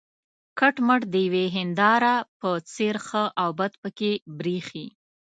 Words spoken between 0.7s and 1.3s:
مټ د